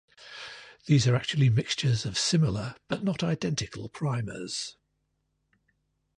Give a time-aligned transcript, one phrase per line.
[0.87, 4.75] These are actually mixtures of similar, but not identical primers.